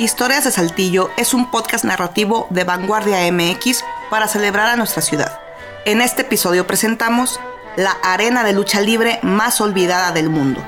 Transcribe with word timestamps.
Historias 0.00 0.44
de 0.44 0.52
Saltillo 0.52 1.10
es 1.16 1.34
un 1.34 1.50
podcast 1.50 1.84
narrativo 1.84 2.46
de 2.50 2.62
Vanguardia 2.62 3.18
MX 3.32 3.84
para 4.10 4.28
celebrar 4.28 4.68
a 4.68 4.76
nuestra 4.76 5.02
ciudad. 5.02 5.40
En 5.86 6.00
este 6.00 6.22
episodio 6.22 6.68
presentamos 6.68 7.40
la 7.76 7.96
arena 8.04 8.44
de 8.44 8.52
lucha 8.52 8.80
libre 8.80 9.18
más 9.24 9.60
olvidada 9.60 10.12
del 10.12 10.30
mundo. 10.30 10.64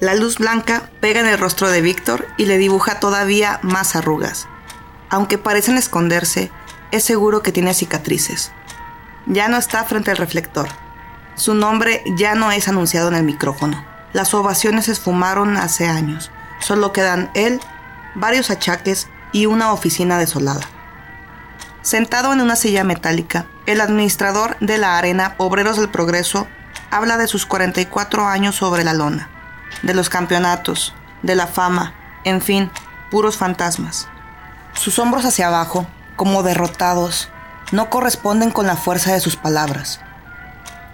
La 0.00 0.16
luz 0.16 0.38
blanca 0.38 0.90
pega 1.00 1.20
en 1.20 1.28
el 1.28 1.38
rostro 1.38 1.70
de 1.70 1.80
Víctor 1.80 2.26
y 2.36 2.46
le 2.46 2.58
dibuja 2.58 2.98
todavía 2.98 3.60
más 3.62 3.94
arrugas. 3.94 4.48
Aunque 5.10 5.38
parecen 5.38 5.78
esconderse, 5.78 6.50
es 6.90 7.04
seguro 7.04 7.40
que 7.40 7.52
tiene 7.52 7.72
cicatrices. 7.72 8.50
Ya 9.26 9.46
no 9.46 9.58
está 9.58 9.84
frente 9.84 10.10
al 10.10 10.16
reflector. 10.16 10.68
Su 11.36 11.54
nombre 11.54 12.02
ya 12.16 12.34
no 12.34 12.50
es 12.50 12.66
anunciado 12.66 13.06
en 13.06 13.14
el 13.14 13.22
micrófono. 13.22 13.84
Las 14.12 14.34
ovaciones 14.34 14.86
se 14.86 14.92
esfumaron 14.92 15.56
hace 15.56 15.86
años. 15.86 16.32
Solo 16.60 16.92
quedan 16.92 17.30
él, 17.34 17.60
varios 18.14 18.50
achaques 18.50 19.08
y 19.32 19.46
una 19.46 19.72
oficina 19.72 20.18
desolada. 20.18 20.62
Sentado 21.82 22.32
en 22.32 22.40
una 22.40 22.56
silla 22.56 22.84
metálica, 22.84 23.46
el 23.66 23.80
administrador 23.80 24.56
de 24.60 24.78
la 24.78 24.98
arena 24.98 25.34
Obreros 25.38 25.78
del 25.78 25.88
Progreso 25.88 26.46
habla 26.90 27.16
de 27.16 27.26
sus 27.26 27.46
44 27.46 28.26
años 28.26 28.56
sobre 28.56 28.84
la 28.84 28.92
lona, 28.92 29.28
de 29.82 29.94
los 29.94 30.08
campeonatos, 30.08 30.94
de 31.22 31.34
la 31.34 31.46
fama, 31.46 31.94
en 32.24 32.42
fin, 32.42 32.70
puros 33.10 33.36
fantasmas. 33.36 34.08
Sus 34.74 34.98
hombros 34.98 35.24
hacia 35.24 35.48
abajo, 35.48 35.86
como 36.16 36.42
derrotados, 36.42 37.30
no 37.72 37.88
corresponden 37.88 38.50
con 38.50 38.66
la 38.66 38.76
fuerza 38.76 39.12
de 39.12 39.20
sus 39.20 39.36
palabras. 39.36 40.00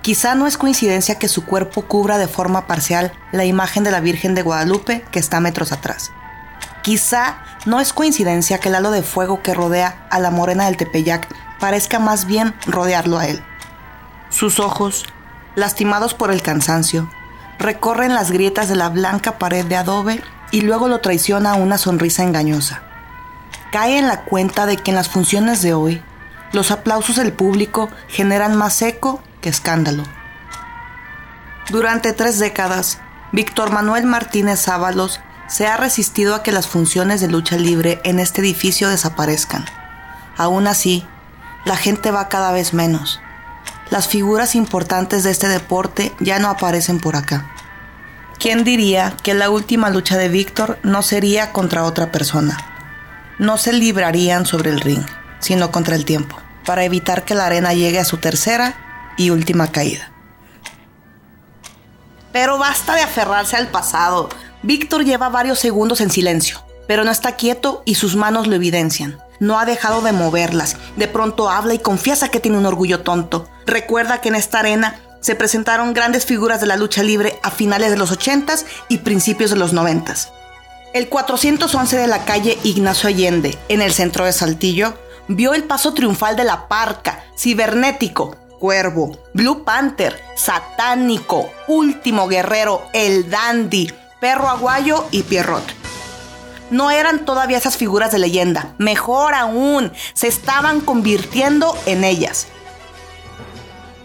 Quizá 0.06 0.37
no 0.37 0.46
es 0.46 0.56
coincidencia 0.56 1.19
que 1.19 1.27
su 1.27 1.45
cuerpo 1.45 1.83
cubra 1.83 2.16
de 2.16 2.28
forma 2.28 2.69
parcial 2.69 3.10
la 3.33 3.45
imagen 3.45 3.83
de 3.83 3.91
la 3.91 3.98
Virgen 3.98 4.37
de 4.37 4.42
Guadalupe 4.42 5.05
que 5.10 5.19
está 5.19 5.41
metros 5.41 5.73
atrás. 5.73 6.12
Quizá 6.84 7.38
no 7.65 7.80
es 7.80 7.92
coincidencia 7.92 8.59
que 8.59 8.69
el 8.69 8.77
halo 8.77 8.92
de 8.92 9.02
fuego 9.02 9.43
que 9.43 9.52
rodea 9.52 10.07
a 10.13 10.21
la 10.21 10.30
morena 10.30 10.66
del 10.66 10.76
Tepeyac 10.76 11.26
parezca 11.59 11.98
más 11.98 12.24
bien 12.24 12.54
rodearlo 12.66 13.18
a 13.18 13.26
él. 13.26 13.43
Sus 14.30 14.60
ojos, 14.60 15.07
lastimados 15.57 16.15
por 16.15 16.30
el 16.30 16.41
cansancio, 16.41 17.10
recorren 17.59 18.15
las 18.15 18.30
grietas 18.30 18.68
de 18.68 18.76
la 18.76 18.91
blanca 18.91 19.38
pared 19.38 19.65
de 19.65 19.74
adobe 19.74 20.23
y 20.52 20.60
luego 20.60 20.87
lo 20.87 21.01
traiciona 21.01 21.57
una 21.57 21.79
sonrisa 21.79 22.23
engañosa. 22.23 22.85
Cae 23.73 23.98
en 23.98 24.07
la 24.07 24.23
cuenta 24.23 24.66
de 24.66 24.76
que 24.76 24.93
en 24.93 24.96
las 24.96 25.09
funciones 25.09 25.63
de 25.63 25.74
hoy, 25.74 26.01
los 26.52 26.70
aplausos 26.70 27.16
del 27.16 27.32
público 27.32 27.88
generan 28.07 28.54
más 28.54 28.80
eco 28.82 29.20
escándalo. 29.49 30.05
Durante 31.71 32.13
tres 32.13 32.39
décadas, 32.39 33.01
Víctor 33.33 33.73
Manuel 33.73 34.07
Martínez 34.07 34.69
Ábalos 34.69 35.21
se 35.49 35.66
ha 35.66 35.77
resistido 35.77 36.35
a 36.35 36.43
que 36.43 36.53
las 36.53 36.66
funciones 36.66 37.21
de 37.21 37.29
lucha 37.29 37.57
libre 37.57 38.01
en 38.05 38.21
este 38.21 38.41
edificio 38.41 38.88
desaparezcan. 38.88 39.65
Aún 40.37 40.66
así, 40.66 41.07
la 41.65 41.77
gente 41.77 42.11
va 42.11 42.29
cada 42.29 42.53
vez 42.53 42.73
menos. 42.73 43.21
Las 43.91 44.09
figuras 44.09 44.55
importantes 44.55 45.25
de 45.25 45.30
este 45.30 45.49
deporte 45.49 46.15
ya 46.21 46.38
no 46.38 46.49
aparecen 46.49 47.01
por 47.01 47.16
acá. 47.16 47.51
¿Quién 48.38 48.65
diría 48.65 49.15
que 49.23 49.35
la 49.35 49.51
última 49.51 49.91
lucha 49.91 50.16
de 50.16 50.29
Víctor 50.29 50.79
no 50.83 51.03
sería 51.03 51.53
contra 51.53 51.85
otra 51.85 52.13
persona? 52.13 52.57
No 53.38 53.59
se 53.59 53.73
librarían 53.73 54.47
sobre 54.47 54.71
el 54.71 54.81
ring, 54.81 55.05
sino 55.41 55.71
contra 55.71 55.97
el 55.97 56.05
tiempo, 56.05 56.37
para 56.65 56.85
evitar 56.85 57.25
que 57.25 57.35
la 57.35 57.47
arena 57.47 57.75
llegue 57.75 57.99
a 57.99 58.05
su 58.05 58.19
tercera 58.19 58.85
y 59.17 59.31
última 59.31 59.71
caída. 59.73 60.13
Pero 62.33 62.59
basta 62.59 62.95
de 62.95 63.03
aferrarse 63.03 63.57
al 63.57 63.69
pasado. 63.69 64.28
Víctor 64.62 65.05
lleva 65.05 65.28
varios 65.28 65.59
segundos 65.59 66.00
en 66.00 66.11
silencio, 66.11 66.62
pero 66.87 67.05
no 67.05 67.11
está 67.11 67.33
quieto 67.37 67.83
y 67.87 67.94
sus 67.94 68.17
manos 68.17 68.47
lo 68.47 68.55
evidencian. 68.55 69.19
No 69.41 69.59
ha 69.59 69.65
dejado 69.65 70.00
de 70.03 70.12
moverlas. 70.12 70.77
De 70.97 71.09
pronto 71.09 71.50
habla 71.50 71.75
y 71.75 71.78
confiesa 71.78 72.28
que 72.28 72.41
tiene 72.41 72.59
un 72.59 72.67
orgullo 72.67 73.00
tonto. 73.00 73.49
Recuerda 73.66 74.21
que 74.21 74.28
en 74.28 74.34
esta 74.34 74.60
arena 74.60 75.00
se 75.21 75.34
presentaron 75.34 75.93
grandes 75.93 76.25
figuras 76.25 76.60
de 76.60 76.66
la 76.66 76.76
lucha 76.76 77.03
libre 77.03 77.38
a 77.43 77.50
finales 77.50 77.91
de 77.91 77.97
los 77.97 78.12
80s 78.12 78.65
y 78.88 78.99
principios 78.99 79.50
de 79.50 79.56
los 79.56 79.75
90s. 79.75 80.28
El 80.94 81.09
411 81.09 81.97
de 81.97 82.06
la 82.06 82.25
calle 82.25 82.59
Ignacio 82.62 83.09
Allende, 83.09 83.59
en 83.69 83.82
el 83.82 83.93
centro 83.93 84.25
de 84.25 84.32
Saltillo, 84.32 84.94
vio 85.28 85.55
el 85.55 85.65
paso 85.65 85.93
triunfal 85.93 86.37
de 86.37 86.44
la 86.44 86.69
parca, 86.69 87.25
cibernético, 87.37 88.37
Cuervo, 88.59 89.19
Blue 89.34 89.65
Panther, 89.65 90.21
Satánico, 90.37 91.50
Último 91.69 92.28
Guerrero, 92.28 92.83
El 92.93 93.31
Dandy, 93.31 93.93
Perro 94.21 94.49
Aguayo 94.49 95.06
y 95.11 95.22
Pierrot. 95.22 95.65
No 96.71 96.91
eran 96.91 97.25
todavía 97.25 97.59
esas 97.59 97.77
figuras 97.77 98.11
de 98.11 98.19
leyenda, 98.19 98.75
mejor 98.78 99.34
aún, 99.34 99.93
se 100.15 100.27
estaban 100.27 100.81
convirtiendo 100.81 101.77
en 101.87 102.03
ellas. 102.03 102.49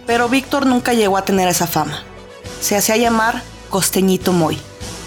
Pero 0.06 0.30
Víctor 0.30 0.66
nunca 0.66 0.94
llegó 0.94 1.18
a 1.18 1.26
tener 1.26 1.48
esa 1.48 1.68
fama. 1.68 2.04
Se 2.60 2.76
hacía 2.76 2.98
llamar 2.98 3.42
Costeñito 3.70 4.34
Moy, 4.34 4.60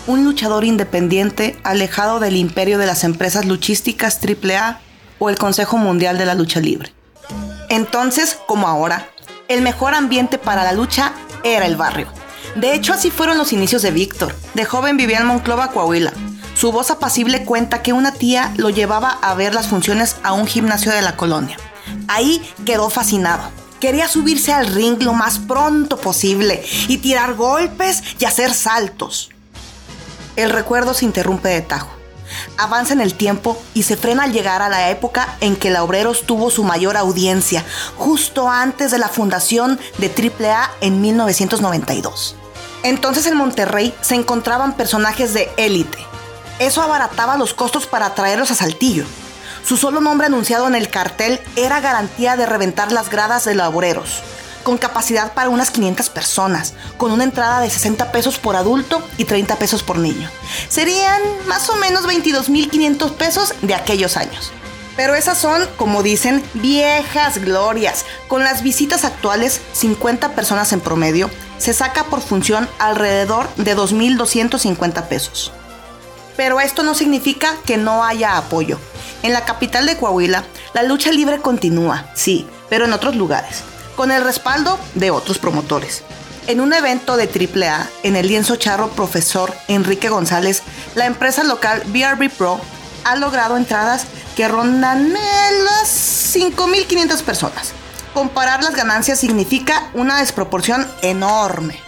un 0.06 0.24
luchador 0.24 0.64
independiente 0.64 1.56
alejado 1.62 2.18
del 2.18 2.36
imperio 2.36 2.78
de 2.78 2.86
las 2.86 3.04
empresas 3.04 3.44
luchísticas 3.44 4.18
AAA 4.20 4.80
o 5.18 5.30
el 5.30 5.38
Consejo 5.38 5.76
Mundial 5.76 6.18
de 6.18 6.26
la 6.26 6.34
Lucha 6.34 6.60
Libre. 6.60 6.92
Entonces, 7.68 8.38
como 8.46 8.68
ahora, 8.68 9.08
el 9.48 9.62
mejor 9.62 9.94
ambiente 9.94 10.38
para 10.38 10.64
la 10.64 10.72
lucha 10.72 11.12
era 11.42 11.66
el 11.66 11.76
barrio. 11.76 12.08
De 12.56 12.74
hecho, 12.74 12.92
así 12.92 13.10
fueron 13.10 13.38
los 13.38 13.52
inicios 13.52 13.82
de 13.82 13.90
Víctor. 13.90 14.34
De 14.54 14.64
joven 14.64 14.96
vivía 14.96 15.18
en 15.18 15.26
Monclova, 15.26 15.72
Coahuila. 15.72 16.12
Su 16.54 16.70
voz 16.70 16.90
apacible 16.90 17.44
cuenta 17.44 17.82
que 17.82 17.92
una 17.92 18.12
tía 18.12 18.52
lo 18.56 18.70
llevaba 18.70 19.18
a 19.22 19.34
ver 19.34 19.54
las 19.54 19.66
funciones 19.66 20.16
a 20.22 20.32
un 20.32 20.46
gimnasio 20.46 20.92
de 20.92 21.02
la 21.02 21.16
colonia. 21.16 21.56
Ahí 22.06 22.40
quedó 22.64 22.90
fascinado. 22.90 23.42
Quería 23.80 24.08
subirse 24.08 24.52
al 24.52 24.68
ring 24.68 25.02
lo 25.02 25.12
más 25.12 25.38
pronto 25.38 25.96
posible 25.96 26.64
y 26.88 26.98
tirar 26.98 27.34
golpes 27.34 28.02
y 28.18 28.24
hacer 28.24 28.54
saltos. 28.54 29.30
El 30.36 30.50
recuerdo 30.50 30.94
se 30.94 31.04
interrumpe 31.04 31.48
de 31.48 31.60
tajo 31.60 31.94
avanza 32.56 32.92
en 32.92 33.00
el 33.00 33.14
tiempo 33.14 33.60
y 33.74 33.84
se 33.84 33.96
frena 33.96 34.24
al 34.24 34.32
llegar 34.32 34.62
a 34.62 34.68
la 34.68 34.90
época 34.90 35.36
en 35.40 35.56
que 35.56 35.70
la 35.70 35.82
Obreros 35.82 36.24
tuvo 36.24 36.50
su 36.50 36.64
mayor 36.64 36.96
audiencia, 36.96 37.64
justo 37.96 38.48
antes 38.48 38.90
de 38.90 38.98
la 38.98 39.08
fundación 39.08 39.78
de 39.98 40.08
AAA 40.08 40.70
en 40.80 41.00
1992. 41.00 42.36
Entonces 42.82 43.26
en 43.26 43.36
Monterrey 43.36 43.94
se 44.00 44.14
encontraban 44.14 44.76
personajes 44.76 45.34
de 45.34 45.50
élite. 45.56 45.98
Eso 46.58 46.82
abarataba 46.82 47.36
los 47.36 47.54
costos 47.54 47.86
para 47.86 48.14
traerlos 48.14 48.50
a 48.50 48.54
Saltillo. 48.54 49.04
Su 49.64 49.76
solo 49.76 50.00
nombre 50.00 50.26
anunciado 50.26 50.66
en 50.66 50.74
el 50.74 50.90
cartel 50.90 51.40
era 51.56 51.80
garantía 51.80 52.36
de 52.36 52.46
reventar 52.46 52.92
las 52.92 53.08
gradas 53.08 53.44
de 53.44 53.54
los 53.54 53.68
Obreros 53.68 54.22
con 54.64 54.78
capacidad 54.78 55.32
para 55.32 55.50
unas 55.50 55.70
500 55.70 56.08
personas, 56.08 56.72
con 56.96 57.12
una 57.12 57.22
entrada 57.22 57.60
de 57.60 57.70
60 57.70 58.10
pesos 58.10 58.38
por 58.38 58.56
adulto 58.56 59.00
y 59.16 59.26
30 59.26 59.56
pesos 59.56 59.84
por 59.84 59.98
niño. 59.98 60.28
Serían 60.68 61.22
más 61.46 61.68
o 61.70 61.76
menos 61.76 62.08
22.500 62.08 63.12
pesos 63.12 63.54
de 63.62 63.74
aquellos 63.74 64.16
años. 64.16 64.50
Pero 64.96 65.14
esas 65.14 65.38
son, 65.38 65.66
como 65.76 66.02
dicen, 66.02 66.42
viejas 66.54 67.38
glorias. 67.38 68.04
Con 68.28 68.44
las 68.44 68.62
visitas 68.62 69.04
actuales, 69.04 69.60
50 69.72 70.34
personas 70.34 70.72
en 70.72 70.80
promedio, 70.80 71.30
se 71.58 71.72
saca 71.72 72.04
por 72.04 72.20
función 72.20 72.68
alrededor 72.78 73.48
de 73.56 73.76
2.250 73.76 75.06
pesos. 75.08 75.52
Pero 76.36 76.60
esto 76.60 76.82
no 76.82 76.94
significa 76.94 77.54
que 77.64 77.76
no 77.76 78.04
haya 78.04 78.36
apoyo. 78.36 78.78
En 79.22 79.32
la 79.32 79.44
capital 79.44 79.86
de 79.86 79.96
Coahuila, 79.96 80.44
la 80.74 80.82
lucha 80.82 81.10
libre 81.10 81.38
continúa, 81.38 82.06
sí, 82.14 82.46
pero 82.68 82.84
en 82.84 82.92
otros 82.92 83.16
lugares 83.16 83.64
con 83.96 84.10
el 84.10 84.24
respaldo 84.24 84.78
de 84.94 85.10
otros 85.10 85.38
promotores. 85.38 86.02
En 86.46 86.60
un 86.60 86.72
evento 86.72 87.16
de 87.16 87.24
AAA 87.24 87.88
en 88.02 88.16
el 88.16 88.28
lienzo 88.28 88.56
charro 88.56 88.90
profesor 88.90 89.54
Enrique 89.68 90.08
González, 90.08 90.62
la 90.94 91.06
empresa 91.06 91.42
local 91.42 91.82
BRB 91.86 92.30
Pro 92.30 92.60
ha 93.04 93.16
logrado 93.16 93.56
entradas 93.56 94.06
que 94.36 94.48
rondan 94.48 95.12
las 95.12 96.34
5.500 96.36 97.22
personas. 97.22 97.72
Comparar 98.12 98.62
las 98.62 98.74
ganancias 98.74 99.18
significa 99.18 99.90
una 99.94 100.18
desproporción 100.18 100.86
enorme. 101.02 101.78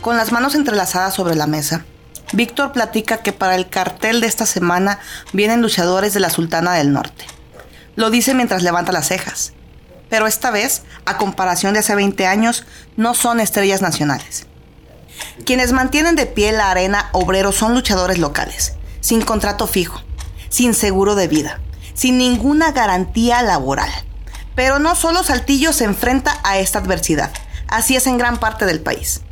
Con 0.00 0.16
las 0.16 0.32
manos 0.32 0.54
entrelazadas 0.54 1.14
sobre 1.14 1.34
la 1.34 1.46
mesa, 1.46 1.84
Víctor 2.32 2.72
platica 2.72 3.18
que 3.18 3.32
para 3.32 3.54
el 3.54 3.68
cartel 3.68 4.20
de 4.20 4.26
esta 4.26 4.46
semana 4.46 4.98
vienen 5.32 5.62
luchadores 5.62 6.14
de 6.14 6.20
la 6.20 6.30
Sultana 6.30 6.74
del 6.74 6.92
Norte. 6.92 7.26
Lo 7.94 8.10
dice 8.10 8.34
mientras 8.34 8.62
levanta 8.62 8.90
las 8.90 9.06
cejas 9.08 9.53
pero 10.14 10.28
esta 10.28 10.52
vez, 10.52 10.82
a 11.06 11.16
comparación 11.16 11.72
de 11.72 11.80
hace 11.80 11.92
20 11.96 12.24
años, 12.28 12.64
no 12.96 13.14
son 13.14 13.40
estrellas 13.40 13.82
nacionales. 13.82 14.46
Quienes 15.44 15.72
mantienen 15.72 16.14
de 16.14 16.26
pie 16.26 16.52
la 16.52 16.70
arena 16.70 17.08
obrero 17.10 17.50
son 17.50 17.74
luchadores 17.74 18.18
locales, 18.18 18.74
sin 19.00 19.22
contrato 19.22 19.66
fijo, 19.66 20.00
sin 20.50 20.72
seguro 20.72 21.16
de 21.16 21.26
vida, 21.26 21.58
sin 21.94 22.16
ninguna 22.16 22.70
garantía 22.70 23.42
laboral. 23.42 23.90
Pero 24.54 24.78
no 24.78 24.94
solo 24.94 25.24
Saltillo 25.24 25.72
se 25.72 25.82
enfrenta 25.82 26.38
a 26.44 26.58
esta 26.58 26.78
adversidad, 26.78 27.32
así 27.66 27.96
es 27.96 28.06
en 28.06 28.16
gran 28.16 28.38
parte 28.38 28.66
del 28.66 28.80
país. 28.80 29.22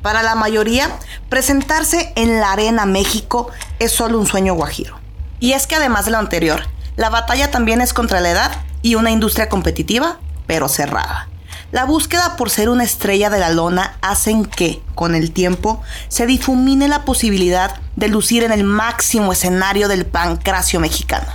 Para 0.00 0.22
la 0.22 0.36
mayoría, 0.36 0.88
presentarse 1.28 2.14
en 2.16 2.40
la 2.40 2.52
Arena 2.52 2.86
México 2.86 3.50
es 3.78 3.92
solo 3.92 4.18
un 4.18 4.26
sueño 4.26 4.54
guajiro. 4.54 4.98
Y 5.38 5.52
es 5.52 5.66
que 5.66 5.76
además 5.76 6.06
de 6.06 6.12
lo 6.12 6.18
anterior, 6.18 6.62
la 6.96 7.10
batalla 7.10 7.50
también 7.50 7.82
es 7.82 7.92
contra 7.92 8.20
la 8.20 8.30
edad 8.30 8.52
y 8.80 8.94
una 8.94 9.10
industria 9.10 9.50
competitiva, 9.50 10.18
pero 10.50 10.68
cerrada. 10.68 11.28
La 11.70 11.84
búsqueda 11.84 12.34
por 12.34 12.50
ser 12.50 12.70
una 12.70 12.82
estrella 12.82 13.30
de 13.30 13.38
la 13.38 13.50
lona 13.50 13.96
hacen 14.00 14.44
que, 14.44 14.82
con 14.96 15.14
el 15.14 15.30
tiempo, 15.30 15.80
se 16.08 16.26
difumine 16.26 16.88
la 16.88 17.04
posibilidad 17.04 17.76
de 17.94 18.08
lucir 18.08 18.42
en 18.42 18.50
el 18.50 18.64
máximo 18.64 19.30
escenario 19.30 19.86
del 19.86 20.06
pancracio 20.06 20.80
mexicano. 20.80 21.28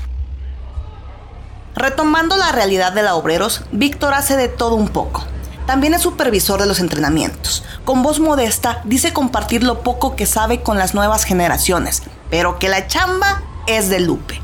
Retomando 1.75 2.35
la 2.35 2.51
realidad 2.51 2.91
de 2.91 3.03
la 3.03 3.15
Obreros, 3.15 3.61
Víctor 3.71 4.13
hace 4.13 4.35
de 4.35 4.49
todo 4.49 4.75
un 4.75 4.89
poco. 4.89 5.23
También 5.65 5.93
es 5.93 6.01
supervisor 6.01 6.59
de 6.59 6.67
los 6.67 6.81
entrenamientos. 6.81 7.63
Con 7.85 8.03
voz 8.03 8.19
modesta 8.19 8.81
dice 8.83 9.13
compartir 9.13 9.63
lo 9.63 9.79
poco 9.79 10.17
que 10.17 10.25
sabe 10.25 10.61
con 10.61 10.77
las 10.77 10.93
nuevas 10.93 11.23
generaciones, 11.23 12.03
pero 12.29 12.59
que 12.59 12.67
la 12.67 12.87
chamba 12.87 13.43
es 13.65 13.87
de 13.87 14.01
Lupe. 14.01 14.41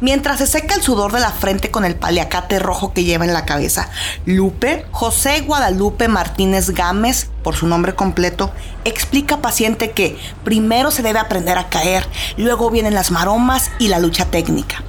Mientras 0.00 0.38
se 0.38 0.46
seca 0.46 0.76
el 0.76 0.82
sudor 0.82 1.12
de 1.12 1.18
la 1.18 1.32
frente 1.32 1.72
con 1.72 1.84
el 1.84 1.96
paliacate 1.96 2.60
rojo 2.60 2.92
que 2.92 3.02
lleva 3.02 3.24
en 3.24 3.32
la 3.32 3.44
cabeza, 3.44 3.88
Lupe, 4.26 4.86
José 4.92 5.40
Guadalupe 5.40 6.06
Martínez 6.06 6.70
Gámez, 6.70 7.28
por 7.42 7.56
su 7.56 7.66
nombre 7.66 7.96
completo, 7.96 8.52
explica 8.84 9.38
paciente 9.38 9.90
que 9.90 10.16
primero 10.44 10.92
se 10.92 11.02
debe 11.02 11.18
aprender 11.18 11.58
a 11.58 11.68
caer, 11.68 12.06
luego 12.36 12.70
vienen 12.70 12.94
las 12.94 13.10
maromas 13.10 13.72
y 13.80 13.88
la 13.88 13.98
lucha 13.98 14.26
técnica. 14.26 14.84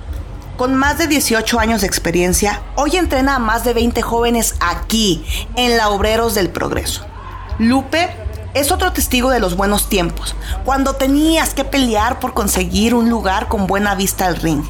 Con 0.58 0.76
más 0.76 1.00
de 1.00 1.08
18 1.08 1.60
años 1.60 1.82
de 1.82 1.88
experiencia, 1.88 2.62
hoy 2.76 2.96
entrena 2.96 3.36
a 3.36 3.40
más 3.40 3.64
de 3.64 3.74
20 3.74 4.04
jóvenes 4.04 4.56
aquí, 4.60 5.26
en 5.56 5.76
la 5.76 5.90
Obreros 5.90 6.36
del 6.36 6.52
Progreso. 6.52 7.04
Lupe 7.58 8.10
es 8.54 8.72
otro 8.72 8.94
testigo 8.94 9.32
de 9.32 9.40
los 9.40 9.56
buenos 9.56 9.90
tiempos, 9.90 10.36
cuando 10.66 10.94
tenías 10.94 11.56
que 11.56 11.64
pelear 11.64 12.20
por 12.20 12.36
conseguir 12.36 12.94
un 12.94 13.10
lugar 13.10 13.48
con 13.48 13.66
buena 13.66 13.96
vista 13.96 14.28
al 14.28 14.36
ring. 14.36 14.64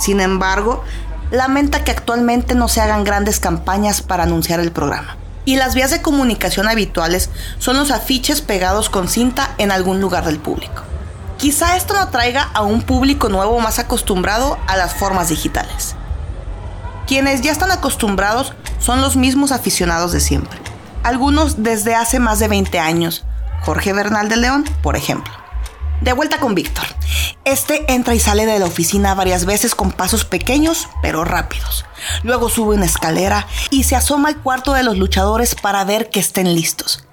Sin 0.00 0.20
embargo, 0.20 0.82
lamenta 1.30 1.84
que 1.84 1.92
actualmente 1.92 2.54
no 2.54 2.68
se 2.68 2.80
hagan 2.80 3.04
grandes 3.04 3.38
campañas 3.38 4.02
para 4.02 4.24
anunciar 4.24 4.58
el 4.58 4.72
programa. 4.72 5.16
Y 5.44 5.56
las 5.56 5.74
vías 5.74 5.90
de 5.90 6.02
comunicación 6.02 6.68
habituales 6.68 7.30
son 7.58 7.76
los 7.76 7.90
afiches 7.90 8.40
pegados 8.40 8.90
con 8.90 9.08
cinta 9.08 9.54
en 9.58 9.70
algún 9.70 10.00
lugar 10.00 10.24
del 10.24 10.38
público. 10.38 10.82
Quizá 11.38 11.76
esto 11.76 11.94
no 11.94 12.08
traiga 12.08 12.50
a 12.52 12.62
un 12.62 12.82
público 12.82 13.28
nuevo 13.28 13.60
más 13.60 13.78
acostumbrado 13.78 14.58
a 14.66 14.76
las 14.76 14.94
formas 14.94 15.28
digitales. 15.28 15.94
Quienes 17.06 17.40
ya 17.40 17.52
están 17.52 17.70
acostumbrados 17.70 18.52
son 18.78 19.00
los 19.00 19.16
mismos 19.16 19.52
aficionados 19.52 20.12
de 20.12 20.20
siempre. 20.20 20.58
Algunos 21.02 21.62
desde 21.62 21.94
hace 21.94 22.20
más 22.20 22.38
de 22.38 22.48
20 22.48 22.78
años. 22.78 23.24
Jorge 23.62 23.92
Bernal 23.92 24.28
de 24.28 24.36
León, 24.36 24.64
por 24.82 24.96
ejemplo. 24.96 25.39
De 26.00 26.14
vuelta 26.14 26.40
con 26.40 26.54
Víctor. 26.54 26.86
Este 27.44 27.92
entra 27.92 28.14
y 28.14 28.20
sale 28.20 28.46
de 28.46 28.58
la 28.58 28.64
oficina 28.64 29.14
varias 29.14 29.44
veces 29.44 29.74
con 29.74 29.92
pasos 29.92 30.24
pequeños 30.24 30.88
pero 31.02 31.24
rápidos. 31.24 31.84
Luego 32.22 32.48
sube 32.48 32.74
una 32.74 32.86
escalera 32.86 33.46
y 33.70 33.82
se 33.82 33.96
asoma 33.96 34.30
al 34.30 34.38
cuarto 34.38 34.72
de 34.72 34.82
los 34.82 34.96
luchadores 34.96 35.54
para 35.54 35.84
ver 35.84 36.08
que 36.08 36.20
estén 36.20 36.54
listos. 36.54 37.04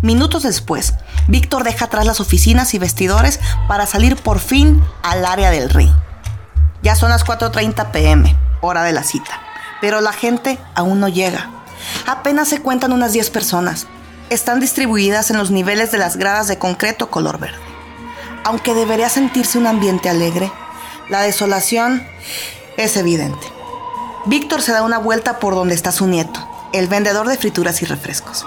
Minutos 0.00 0.44
después, 0.44 0.94
Víctor 1.28 1.64
deja 1.64 1.84
atrás 1.84 2.06
las 2.06 2.20
oficinas 2.20 2.72
y 2.72 2.78
vestidores 2.78 3.40
para 3.68 3.84
salir 3.86 4.16
por 4.16 4.38
fin 4.38 4.82
al 5.02 5.26
área 5.26 5.50
del 5.50 5.68
ring. 5.68 5.92
Ya 6.82 6.94
son 6.94 7.10
las 7.10 7.26
4.30 7.26 7.90
pm, 7.90 8.34
hora 8.62 8.84
de 8.84 8.92
la 8.92 9.02
cita, 9.02 9.42
pero 9.82 10.00
la 10.00 10.14
gente 10.14 10.58
aún 10.74 11.00
no 11.00 11.08
llega. 11.08 11.50
Apenas 12.06 12.48
se 12.48 12.62
cuentan 12.62 12.92
unas 12.92 13.12
10 13.12 13.28
personas 13.28 13.86
están 14.30 14.60
distribuidas 14.60 15.30
en 15.30 15.38
los 15.38 15.50
niveles 15.50 15.90
de 15.90 15.98
las 15.98 16.16
gradas 16.16 16.46
de 16.46 16.56
concreto 16.56 17.10
color 17.10 17.38
verde. 17.38 17.58
Aunque 18.44 18.74
debería 18.74 19.08
sentirse 19.08 19.58
un 19.58 19.66
ambiente 19.66 20.08
alegre, 20.08 20.50
la 21.08 21.22
desolación 21.22 22.06
es 22.76 22.96
evidente. 22.96 23.46
Víctor 24.26 24.62
se 24.62 24.72
da 24.72 24.82
una 24.82 24.98
vuelta 24.98 25.40
por 25.40 25.56
donde 25.56 25.74
está 25.74 25.90
su 25.90 26.06
nieto, 26.06 26.48
el 26.72 26.86
vendedor 26.86 27.26
de 27.26 27.36
frituras 27.36 27.82
y 27.82 27.86
refrescos. 27.86 28.46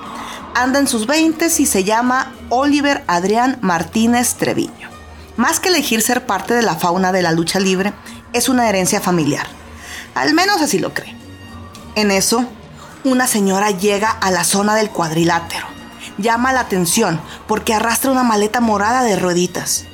Anda 0.56 0.80
en 0.80 0.88
sus 0.88 1.06
veintes 1.06 1.59
y 1.59 1.65
se 1.65 1.83
llama 1.83 2.31
Oliver 2.47 3.03
Adrián 3.07 3.57
Martínez 3.62 4.36
Treviño. 4.36 4.89
Más 5.36 5.59
que 5.59 5.69
elegir 5.69 6.01
ser 6.01 6.25
parte 6.25 6.53
de 6.53 6.62
la 6.62 6.75
fauna 6.75 7.12
de 7.12 7.24
la 7.24 7.33
lucha 7.33 7.59
libre, 7.59 7.91
es 8.31 8.47
una 8.50 8.69
herencia 8.69 9.01
familiar. 9.01 9.47
Al 10.15 10.33
menos 10.33 10.62
así 10.62 10.79
lo 10.79 10.94
cree. 10.94 11.18
En 11.95 12.09
eso, 12.09 12.45
una 13.03 13.27
señora 13.27 13.71
llega 13.71 14.09
a 14.09 14.31
la 14.31 14.44
zona 14.44 14.75
del 14.75 14.89
cuadrilátero 14.91 15.73
llama 16.18 16.54
la 16.54 16.62
atención 16.62 17.19
porque 17.48 17.74
arrastra 17.74 18.12
una 18.12 18.24
maleta 18.24 18.60
morada 18.60 19.04
de 19.04 19.15
rueditas. 19.15 19.86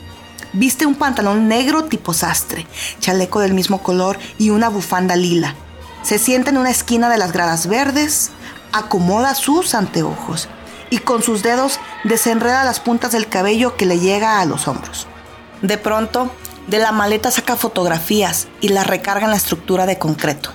Viste 0.53 0.85
un 0.85 0.95
pantalón 0.95 1.47
negro 1.47 1.85
tipo 1.85 2.13
sastre, 2.13 2.65
chaleco 2.99 3.39
del 3.39 3.53
mismo 3.53 3.83
color 3.83 4.17
y 4.37 4.49
una 4.49 4.69
bufanda 4.69 5.15
lila. 5.15 5.55
Se 6.01 6.17
sienta 6.17 6.49
en 6.49 6.57
una 6.57 6.71
esquina 6.71 7.09
de 7.09 7.17
las 7.17 7.31
gradas 7.31 7.67
verdes, 7.67 8.31
acomoda 8.71 9.35
sus 9.35 9.75
anteojos 9.75 10.47
y 10.89 10.99
con 10.99 11.21
sus 11.21 11.43
dedos 11.43 11.79
desenreda 12.03 12.63
las 12.63 12.79
puntas 12.79 13.11
del 13.11 13.27
cabello 13.27 13.75
que 13.75 13.85
le 13.85 13.99
llega 13.99 14.39
a 14.39 14.45
los 14.45 14.67
hombros. 14.67 15.07
De 15.61 15.77
pronto, 15.77 16.31
de 16.67 16.79
la 16.79 16.91
maleta 16.91 17.31
saca 17.31 17.55
fotografías 17.55 18.47
y 18.61 18.69
las 18.69 18.87
recarga 18.87 19.25
en 19.25 19.31
la 19.31 19.37
estructura 19.37 19.85
de 19.85 19.97
concreto. 19.97 20.51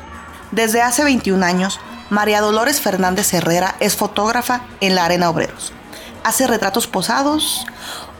Desde 0.50 0.82
hace 0.82 1.04
21 1.04 1.44
años, 1.44 1.80
María 2.10 2.42
Dolores 2.42 2.82
Fernández 2.82 3.32
Herrera 3.32 3.76
es 3.80 3.96
fotógrafa 3.96 4.60
en 4.80 4.94
la 4.94 5.06
Arena 5.06 5.30
Obreros. 5.30 5.72
Hace 6.22 6.46
retratos 6.46 6.86
posados 6.86 7.66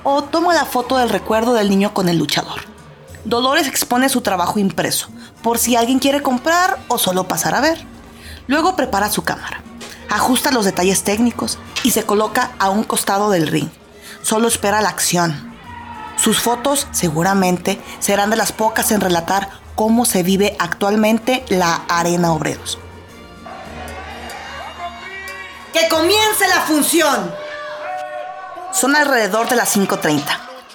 o 0.03 0.25
toma 0.25 0.55
la 0.55 0.65
foto 0.65 0.97
del 0.97 1.11
recuerdo 1.11 1.53
del 1.53 1.69
niño 1.69 1.93
con 1.93 2.09
el 2.09 2.17
luchador. 2.17 2.63
Dolores 3.27 3.67
expone 3.67 4.09
su 4.09 4.23
trabajo 4.23 4.59
impreso, 4.59 5.09
por 5.43 5.59
si 5.59 5.77
alguien 5.77 5.99
quiere 5.99 6.23
comprar 6.23 6.79
o 6.89 6.97
solo 6.97 7.29
pasar 7.29 7.55
a 7.55 7.61
ver. 7.61 7.87
Luego 8.47 8.75
prepara 8.75 9.11
su 9.11 9.23
cámara, 9.23 9.63
ajusta 10.11 10.51
los 10.51 10.65
detalles 10.65 11.03
técnicos 11.03 11.59
y 11.83 11.91
se 11.91 12.05
coloca 12.05 12.53
a 12.59 12.71
un 12.71 12.85
costado 12.85 13.31
del 13.31 13.49
ring. 13.49 13.69
Solo 14.23 14.49
espera 14.49 14.81
la 14.81 14.89
acción. 14.89 15.55
Sus 16.17 16.41
fotos 16.41 16.87
seguramente 16.91 17.79
serán 17.99 18.31
de 18.31 18.37
las 18.37 18.53
pocas 18.53 18.91
en 18.93 19.03
relatar 19.03 19.51
cómo 19.75 20.07
se 20.07 20.23
vive 20.23 20.57
actualmente 20.59 21.45
la 21.49 21.83
Arena 21.89 22.33
Obreros. 22.33 22.79
¡Que 25.75 25.89
comience 25.89 26.47
la 26.47 26.61
función! 26.61 27.35
Son 28.73 28.95
alrededor 28.95 29.49
de 29.49 29.57
las 29.57 29.77
5.30, 29.77 30.23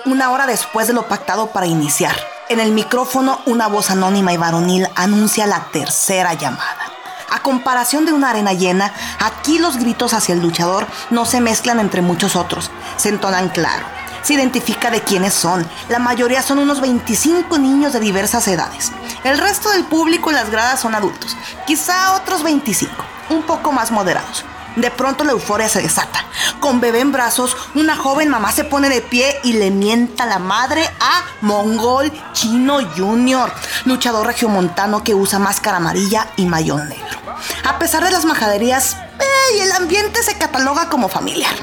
una 0.04 0.30
hora 0.30 0.46
después 0.46 0.88
de 0.88 0.94
lo 0.94 1.08
pactado 1.08 1.48
para 1.52 1.68
iniciar. 1.68 2.14
En 2.50 2.60
el 2.60 2.74
micrófono, 2.74 3.40
una 3.46 3.68
voz 3.68 3.92
anónima 3.92 4.34
y 4.34 4.38
varonil 4.38 4.90
anuncia 4.98 5.48
la 5.48 5.68
tercera 5.72 6.34
llamada. 6.34 6.92
A 7.32 7.42
comparación 7.42 8.06
de 8.06 8.12
una 8.12 8.32
arena 8.32 8.52
llena, 8.52 8.92
aquí 9.20 9.58
los 9.58 9.78
gritos 9.78 10.14
hacia 10.14 10.34
el 10.34 10.42
luchador 10.42 10.86
no 11.12 11.24
se 11.24 11.40
mezclan 11.40 11.80
entre 11.80 12.02
muchos 12.02 12.36
otros, 12.36 12.70
se 12.98 13.08
entonan 13.08 13.48
claro. 13.48 13.86
Se 14.22 14.34
identifica 14.34 14.92
de 14.92 15.02
quiénes 15.02 15.34
son. 15.34 15.66
La 15.88 16.00
mayoría 16.00 16.44
son 16.44 16.60
unos 16.60 16.82
25 16.82 17.58
niños 17.58 17.94
de 17.94 18.02
diversas 18.02 18.46
edades. 18.50 18.92
El 19.24 19.38
resto 19.38 19.72
del 19.72 19.86
público 19.86 20.30
en 20.30 20.36
las 20.36 20.50
gradas 20.50 20.82
son 20.82 20.94
adultos, 20.94 21.38
quizá 21.66 22.16
otros 22.16 22.44
25, 22.44 22.94
un 23.30 23.44
poco 23.44 23.72
más 23.72 23.92
moderados. 23.92 24.44
De 24.76 24.92
pronto 24.92 25.24
la 25.24 25.32
euforia 25.32 25.68
se 25.68 25.82
desata. 25.82 26.26
Con 26.60 26.80
bebé 26.80 27.00
en 27.00 27.12
brazos, 27.12 27.56
una 27.76 27.96
joven 27.96 28.30
mamá 28.30 28.52
se 28.52 28.64
pone 28.64 28.90
de 28.90 29.02
pie 29.02 29.40
y 29.44 29.54
le 29.54 29.72
mienta 29.72 30.26
la 30.26 30.40
madre 30.40 30.90
a 31.00 31.24
Mongol 31.42 32.12
Chino 32.34 32.80
Jr., 32.96 33.52
luchador 33.86 34.28
regiomontano 34.28 35.04
que 35.04 35.16
usa 35.16 35.40
máscara 35.40 35.78
amarilla 35.78 36.28
y 36.36 36.46
mayón 36.46 36.88
negro. 36.90 37.20
A 37.64 37.80
pesar 37.80 38.04
de 38.04 38.12
las 38.12 38.26
majaderías, 38.26 38.98
eh, 39.20 39.62
el 39.62 39.72
ambiente 39.72 40.22
se 40.24 40.38
cataloga 40.38 40.90
como 40.90 41.10
familiar. 41.10 41.54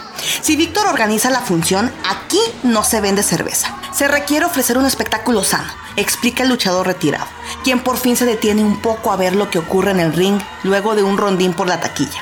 Si 0.43 0.57
Víctor 0.57 0.87
organiza 0.87 1.31
la 1.31 1.41
función, 1.41 1.93
aquí 2.09 2.41
no 2.63 2.85
se 2.85 3.01
vende 3.01 3.23
cerveza. 3.23 3.75
Se 3.93 4.09
requiere 4.09 4.47
ofrecer 4.47 4.79
un 4.79 4.87
espectáculo 4.87 5.45
sano, 5.45 5.73
explica 5.97 6.43
el 6.43 6.49
luchador 6.49 6.87
retirado, 6.87 7.27
quien 7.65 7.81
por 7.81 7.97
fin 7.97 8.17
se 8.17 8.27
detiene 8.27 8.63
un 8.63 8.81
poco 8.81 9.13
a 9.13 9.17
ver 9.17 9.35
lo 9.35 9.51
que 9.51 9.59
ocurre 9.59 9.93
en 9.93 10.01
el 10.01 10.13
ring 10.13 10.41
luego 10.65 10.95
de 10.95 11.03
un 11.03 11.17
rondín 11.17 11.55
por 11.55 11.67
la 11.67 11.81
taquilla. 11.81 12.21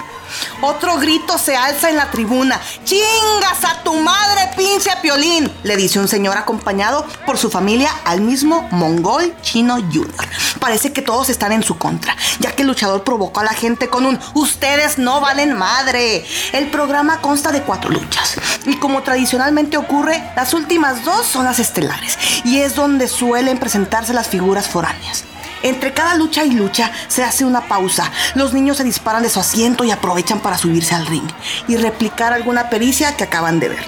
Otro 0.60 0.98
grito 0.98 1.38
se 1.38 1.56
alza 1.56 1.90
en 1.90 1.96
la 1.96 2.10
tribuna. 2.10 2.60
¡Chingas 2.84 3.64
a 3.64 3.82
tu 3.82 3.94
madre, 3.94 4.50
pinche 4.56 4.90
piolín! 5.02 5.50
Le 5.62 5.76
dice 5.76 5.98
un 5.98 6.08
señor 6.08 6.36
acompañado 6.36 7.06
por 7.26 7.38
su 7.38 7.50
familia 7.50 7.90
al 8.04 8.20
mismo 8.20 8.68
mongol 8.70 9.34
chino 9.42 9.76
Junior. 9.76 10.28
Parece 10.60 10.92
que 10.92 11.02
todos 11.02 11.28
están 11.28 11.52
en 11.52 11.62
su 11.62 11.76
contra, 11.78 12.16
ya 12.40 12.52
que 12.52 12.62
el 12.62 12.68
luchador 12.68 13.04
provocó 13.04 13.40
a 13.40 13.44
la 13.44 13.54
gente 13.54 13.88
con 13.88 14.06
un 14.06 14.18
Ustedes 14.34 14.98
no 14.98 15.20
valen 15.20 15.54
madre. 15.54 16.24
El 16.52 16.70
programa 16.70 17.20
consta 17.20 17.52
de 17.52 17.62
cuatro 17.62 17.90
luchas. 17.90 18.36
Y 18.66 18.76
como 18.76 19.02
tradicionalmente 19.02 19.76
ocurre, 19.76 20.22
las 20.36 20.54
últimas 20.54 21.04
dos 21.04 21.26
son 21.26 21.44
las 21.44 21.58
estelares. 21.58 22.18
Y 22.44 22.60
es 22.60 22.74
donde 22.74 23.08
suelen 23.08 23.58
presentarse 23.58 24.12
las 24.14 24.28
figuras 24.28 24.68
foráneas. 24.68 25.24
Entre 25.64 25.94
cada 25.94 26.14
lucha 26.14 26.44
y 26.44 26.50
lucha 26.50 26.92
se 27.08 27.24
hace 27.24 27.42
una 27.42 27.62
pausa. 27.62 28.12
Los 28.34 28.52
niños 28.52 28.76
se 28.76 28.84
disparan 28.84 29.22
de 29.22 29.30
su 29.30 29.40
asiento 29.40 29.82
y 29.82 29.90
aprovechan 29.90 30.40
para 30.40 30.58
subirse 30.58 30.94
al 30.94 31.06
ring 31.06 31.26
y 31.66 31.76
replicar 31.78 32.34
alguna 32.34 32.68
pericia 32.68 33.16
que 33.16 33.24
acaban 33.24 33.60
de 33.60 33.70
ver. 33.70 33.84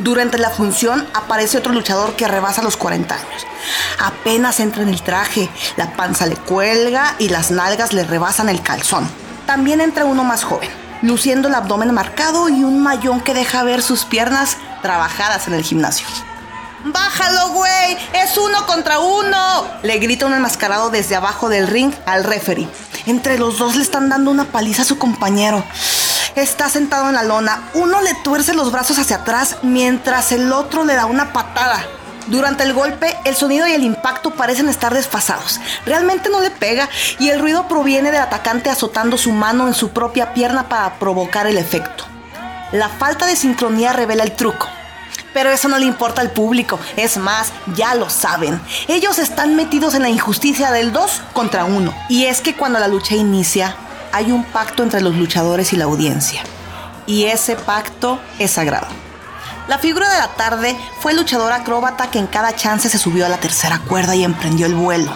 Durante 0.00 0.36
la 0.36 0.50
función 0.50 1.06
aparece 1.14 1.58
otro 1.58 1.72
luchador 1.72 2.16
que 2.16 2.26
rebasa 2.26 2.62
los 2.62 2.76
40 2.76 3.14
años. 3.14 3.46
Apenas 4.00 4.58
entra 4.58 4.82
en 4.82 4.88
el 4.88 5.00
traje, 5.02 5.48
la 5.76 5.94
panza 5.94 6.26
le 6.26 6.34
cuelga 6.34 7.14
y 7.20 7.28
las 7.28 7.52
nalgas 7.52 7.92
le 7.92 8.02
rebasan 8.02 8.48
el 8.48 8.60
calzón. 8.60 9.08
También 9.46 9.80
entra 9.80 10.06
uno 10.06 10.24
más 10.24 10.42
joven, 10.42 10.70
luciendo 11.02 11.46
el 11.46 11.54
abdomen 11.54 11.94
marcado 11.94 12.48
y 12.48 12.64
un 12.64 12.82
mayón 12.82 13.20
que 13.20 13.34
deja 13.34 13.62
ver 13.62 13.80
sus 13.80 14.04
piernas 14.04 14.56
trabajadas 14.82 15.46
en 15.46 15.54
el 15.54 15.62
gimnasio. 15.62 16.08
¡Bájalo, 16.84 17.50
güey! 17.50 17.98
¡Es 18.14 18.38
uno 18.38 18.64
contra 18.66 19.00
uno! 19.00 19.66
Le 19.82 19.98
grita 19.98 20.24
un 20.24 20.32
enmascarado 20.32 20.88
desde 20.88 21.14
abajo 21.14 21.50
del 21.50 21.66
ring 21.66 21.92
al 22.06 22.24
referee. 22.24 22.68
Entre 23.06 23.38
los 23.38 23.58
dos 23.58 23.76
le 23.76 23.82
están 23.82 24.08
dando 24.08 24.30
una 24.30 24.46
paliza 24.46 24.82
a 24.82 24.86
su 24.86 24.96
compañero. 24.96 25.62
Está 26.36 26.70
sentado 26.70 27.08
en 27.08 27.14
la 27.14 27.22
lona. 27.22 27.68
Uno 27.74 28.00
le 28.00 28.14
tuerce 28.14 28.54
los 28.54 28.72
brazos 28.72 28.98
hacia 28.98 29.16
atrás 29.16 29.58
mientras 29.62 30.32
el 30.32 30.52
otro 30.52 30.84
le 30.84 30.94
da 30.94 31.04
una 31.04 31.34
patada. 31.34 31.84
Durante 32.28 32.62
el 32.62 32.72
golpe, 32.72 33.14
el 33.24 33.34
sonido 33.34 33.66
y 33.66 33.72
el 33.72 33.82
impacto 33.82 34.30
parecen 34.30 34.68
estar 34.68 34.94
desfasados. 34.94 35.60
Realmente 35.84 36.30
no 36.30 36.40
le 36.40 36.50
pega 36.50 36.88
y 37.18 37.28
el 37.28 37.40
ruido 37.40 37.68
proviene 37.68 38.10
del 38.10 38.22
atacante 38.22 38.70
azotando 38.70 39.18
su 39.18 39.32
mano 39.32 39.68
en 39.68 39.74
su 39.74 39.90
propia 39.90 40.32
pierna 40.32 40.68
para 40.68 40.94
provocar 40.98 41.46
el 41.46 41.58
efecto. 41.58 42.04
La 42.72 42.88
falta 42.88 43.26
de 43.26 43.36
sincronía 43.36 43.92
revela 43.92 44.22
el 44.22 44.32
truco. 44.32 44.66
Pero 45.32 45.50
eso 45.50 45.68
no 45.68 45.78
le 45.78 45.86
importa 45.86 46.20
al 46.20 46.30
público. 46.30 46.78
Es 46.96 47.16
más, 47.16 47.52
ya 47.74 47.94
lo 47.94 48.10
saben. 48.10 48.60
Ellos 48.88 49.18
están 49.18 49.56
metidos 49.56 49.94
en 49.94 50.02
la 50.02 50.08
injusticia 50.08 50.70
del 50.70 50.92
2 50.92 51.22
contra 51.32 51.64
1. 51.64 51.94
Y 52.08 52.24
es 52.24 52.40
que 52.40 52.54
cuando 52.54 52.78
la 52.78 52.88
lucha 52.88 53.14
inicia, 53.14 53.76
hay 54.12 54.32
un 54.32 54.44
pacto 54.44 54.82
entre 54.82 55.00
los 55.00 55.14
luchadores 55.16 55.72
y 55.72 55.76
la 55.76 55.84
audiencia. 55.84 56.42
Y 57.06 57.24
ese 57.24 57.56
pacto 57.56 58.20
es 58.38 58.52
sagrado. 58.52 58.88
La 59.68 59.78
figura 59.78 60.10
de 60.10 60.18
la 60.18 60.28
tarde 60.28 60.76
fue 61.00 61.12
el 61.12 61.18
luchador 61.18 61.52
acróbata 61.52 62.10
que 62.10 62.18
en 62.18 62.26
cada 62.26 62.56
chance 62.56 62.88
se 62.88 62.98
subió 62.98 63.26
a 63.26 63.28
la 63.28 63.38
tercera 63.38 63.78
cuerda 63.78 64.16
y 64.16 64.24
emprendió 64.24 64.66
el 64.66 64.74
vuelo. 64.74 65.12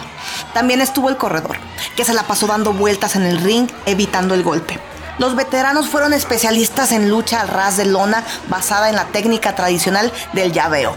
También 0.53 0.79
estuvo 0.79 1.09
el 1.09 1.17
corredor, 1.17 1.57
que 1.97 2.05
se 2.05 2.13
la 2.13 2.23
pasó 2.23 2.47
dando 2.47 2.71
vueltas 2.71 3.17
en 3.17 3.23
el 3.23 3.39
ring 3.39 3.69
evitando 3.85 4.33
el 4.33 4.43
golpe. 4.43 4.79
Los 5.17 5.35
veteranos 5.35 5.87
fueron 5.87 6.13
especialistas 6.13 6.91
en 6.91 7.09
lucha 7.09 7.41
al 7.41 7.47
ras 7.47 7.77
de 7.77 7.85
lona 7.85 8.23
basada 8.47 8.89
en 8.89 8.95
la 8.95 9.05
técnica 9.05 9.55
tradicional 9.55 10.11
del 10.33 10.51
llaveo, 10.51 10.95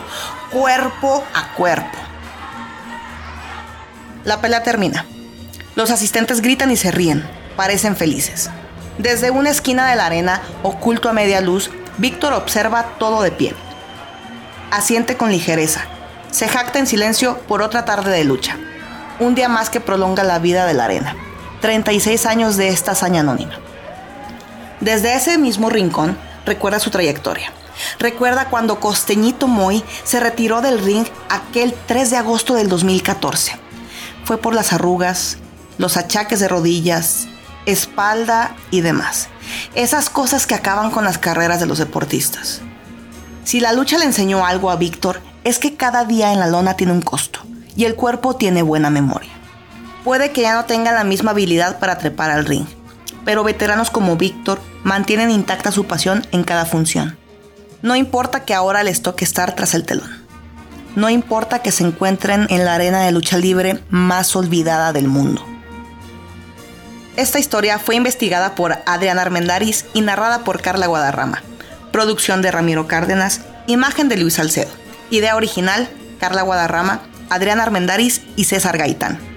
cuerpo 0.51 1.25
a 1.35 1.55
cuerpo. 1.55 1.99
La 4.25 4.41
pelea 4.41 4.63
termina. 4.63 5.07
Los 5.77 5.91
asistentes 5.91 6.41
gritan 6.41 6.71
y 6.71 6.77
se 6.77 6.91
ríen 6.91 7.39
parecen 7.59 7.97
felices. 7.97 8.51
Desde 8.99 9.33
una 9.33 9.51
esquina 9.51 9.91
de 9.91 9.97
la 9.97 10.07
arena, 10.07 10.41
oculto 10.63 11.09
a 11.09 11.13
media 11.13 11.41
luz, 11.41 11.73
Víctor 11.99 12.33
observa 12.33 12.95
todo 13.01 13.21
de 13.21 13.33
pie. 13.33 13.53
Asiente 14.71 15.17
con 15.17 15.33
ligereza. 15.33 15.81
Se 16.31 16.47
jacta 16.47 16.79
en 16.79 16.87
silencio 16.87 17.37
por 17.49 17.61
otra 17.61 17.85
tarde 17.85 18.13
de 18.13 18.23
lucha. 18.23 18.57
Un 19.19 19.35
día 19.35 19.49
más 19.49 19.71
que 19.71 19.81
prolonga 19.81 20.23
la 20.23 20.39
vida 20.39 20.67
de 20.67 20.75
la 20.75 20.85
arena. 20.85 21.17
36 21.63 22.27
años 22.27 22.57
de 22.57 22.69
esta 22.69 22.93
hazaña 22.93 23.23
anónima. 23.23 23.59
Desde 24.81 25.15
ese 25.15 25.39
mismo 25.39 25.71
rincón, 25.71 26.17
recuerda 26.47 26.79
su 26.79 26.91
trayectoria. 26.91 27.53
Recuerda 27.99 28.49
cuando 28.49 28.81
Costeñito 28.81 29.49
Moy 29.49 29.85
se 30.05 30.21
retiró 30.21 30.61
del 30.61 30.83
ring 30.83 31.07
aquel 31.29 31.75
3 31.87 32.11
de 32.11 32.17
agosto 32.17 32.55
del 32.55 32.69
2014. 32.69 33.59
Fue 34.25 34.39
por 34.39 34.55
las 34.55 34.73
arrugas, 34.73 35.39
los 35.79 35.97
achaques 35.97 36.41
de 36.41 36.49
rodillas, 36.49 37.29
espalda 37.67 38.55
y 38.71 38.81
demás. 38.81 39.29
Esas 39.75 40.11
cosas 40.11 40.47
que 40.47 40.55
acaban 40.55 40.91
con 40.91 41.05
las 41.05 41.19
carreras 41.19 41.61
de 41.61 41.67
los 41.67 41.79
deportistas. 41.79 42.61
Si 43.45 43.61
la 43.61 43.73
lucha 43.73 43.99
le 43.99 44.05
enseñó 44.05 44.45
algo 44.45 44.71
a 44.71 44.77
Víctor, 44.77 45.21
es 45.45 45.59
que 45.59 45.77
cada 45.77 46.05
día 46.05 46.33
en 46.33 46.41
la 46.41 46.47
lona 46.47 46.75
tiene 46.75 46.93
un 46.93 47.03
costo 47.03 47.41
y 47.75 47.85
el 47.85 47.95
cuerpo 47.95 48.37
tiene 48.37 48.63
buena 48.63 48.91
memoria. 48.91 49.31
Puede 50.05 50.33
que 50.33 50.43
ya 50.43 50.55
no 50.55 50.65
tenga 50.65 50.93
la 50.93 51.05
misma 51.05 51.31
habilidad 51.31 51.79
para 51.79 51.99
trepar 51.99 52.31
al 52.31 52.45
ring, 52.45 52.67
pero 53.29 53.45
veteranos 53.45 53.91
como 53.91 54.17
Víctor 54.17 54.59
mantienen 54.85 55.31
intacta 55.31 55.71
su 55.71 55.85
pasión 55.85 56.27
en 56.33 56.45
cada 56.45 56.65
función. 56.65 57.19
No 57.83 57.95
importa 57.95 58.47
que 58.47 58.55
ahora 58.55 58.83
les 58.83 59.03
toque 59.03 59.23
estar 59.23 59.55
tras 59.55 59.75
el 59.75 59.85
telón. 59.85 60.09
No 60.97 61.11
importa 61.11 61.59
que 61.59 61.71
se 61.71 61.85
encuentren 61.85 62.47
en 62.49 62.65
la 62.65 62.75
arena 62.75 63.03
de 63.03 63.13
lucha 63.13 63.37
libre 63.37 63.85
más 63.91 64.35
olvidada 64.35 64.95
del 64.95 65.09
mundo. 65.09 65.45
Esta 67.17 67.39
historia 67.39 67.79
fue 67.79 67.97
investigada 67.97 68.55
por 68.55 68.79
Adriana 68.87 69.21
Armendaris 69.21 69.85
y 69.93 70.01
narrada 70.01 70.43
por 70.43 70.63
Carla 70.63 70.87
Guadarrama. 70.87 71.43
Producción 71.93 72.41
de 72.41 72.51
Ramiro 72.51 72.87
Cárdenas, 72.87 73.43
imagen 73.67 74.09
de 74.09 74.17
Luis 74.17 74.37
Salcedo. 74.37 74.71
Idea 75.11 75.37
original, 75.37 75.91
Carla 76.19 76.41
Guadarrama, 76.41 77.03
Adriana 77.29 77.65
Armendaris 77.65 78.23
y 78.37 78.45
César 78.45 78.79
Gaitán. 78.79 79.28